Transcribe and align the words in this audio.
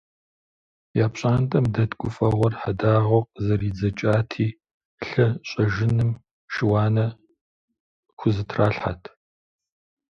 Я 1.03 1.07
пщӏантӏэм 1.13 1.65
дэт 1.73 1.91
гуфӏэгъуэр 1.99 2.53
хьэдагъэу 2.59 3.27
къызэридзэкӏати, 3.33 4.47
лъы 5.07 5.25
щӏэжыным 5.49 6.11
шы-уанэ 6.53 7.05
хузэтралъхьэрт. 8.19 9.03